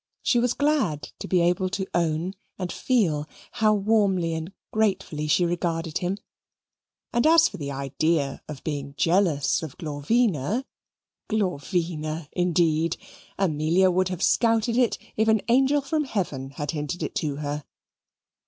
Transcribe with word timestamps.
She 0.23 0.39
was 0.39 0.55
glad 0.55 1.11
to 1.19 1.27
be 1.27 1.41
able 1.41 1.69
to 1.69 1.85
own 1.93 2.33
and 2.57 2.71
feel 2.71 3.29
how 3.51 3.75
warmly 3.75 4.33
and 4.33 4.51
gratefully 4.71 5.27
she 5.27 5.45
regarded 5.45 5.99
him 5.99 6.17
and 7.13 7.27
as 7.27 7.47
for 7.47 7.57
the 7.57 7.69
idea 7.69 8.41
of 8.47 8.63
being 8.63 8.95
jealous 8.97 9.61
of 9.61 9.77
Glorvina 9.77 10.65
(Glorvina, 11.29 12.29
indeed!), 12.31 12.97
Amelia 13.37 13.91
would 13.91 14.09
have 14.09 14.23
scouted 14.23 14.75
it, 14.75 14.97
if 15.17 15.27
an 15.27 15.43
angel 15.49 15.81
from 15.81 16.05
heaven 16.05 16.49
had 16.49 16.71
hinted 16.71 17.03
it 17.03 17.13
to 17.17 17.35
her. 17.35 17.63